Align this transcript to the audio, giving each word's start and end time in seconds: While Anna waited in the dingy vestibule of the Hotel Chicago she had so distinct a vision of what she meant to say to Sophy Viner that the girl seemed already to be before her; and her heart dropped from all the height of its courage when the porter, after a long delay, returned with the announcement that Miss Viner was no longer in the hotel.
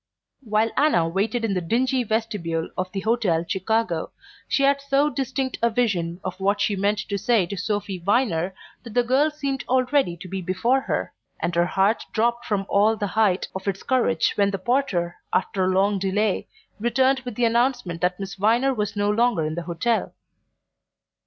While 0.43 0.71
Anna 0.77 1.07
waited 1.07 1.45
in 1.45 1.53
the 1.53 1.61
dingy 1.61 2.03
vestibule 2.03 2.71
of 2.75 2.91
the 2.91 3.01
Hotel 3.01 3.45
Chicago 3.47 4.09
she 4.47 4.63
had 4.63 4.81
so 4.81 5.11
distinct 5.11 5.59
a 5.61 5.69
vision 5.69 6.19
of 6.23 6.39
what 6.39 6.59
she 6.59 6.75
meant 6.75 6.97
to 7.07 7.19
say 7.19 7.45
to 7.45 7.55
Sophy 7.55 7.99
Viner 7.99 8.55
that 8.81 8.95
the 8.95 9.03
girl 9.03 9.29
seemed 9.29 9.63
already 9.69 10.17
to 10.17 10.27
be 10.27 10.41
before 10.41 10.81
her; 10.81 11.13
and 11.39 11.53
her 11.53 11.67
heart 11.67 12.03
dropped 12.13 12.45
from 12.47 12.65
all 12.67 12.95
the 12.97 13.05
height 13.13 13.47
of 13.53 13.67
its 13.67 13.83
courage 13.83 14.33
when 14.37 14.49
the 14.49 14.57
porter, 14.57 15.17
after 15.33 15.65
a 15.65 15.71
long 15.71 15.99
delay, 15.99 16.47
returned 16.79 17.19
with 17.19 17.35
the 17.35 17.45
announcement 17.45 18.01
that 18.01 18.19
Miss 18.19 18.33
Viner 18.33 18.73
was 18.73 18.95
no 18.95 19.11
longer 19.11 19.45
in 19.45 19.53
the 19.53 19.61
hotel. 19.61 20.15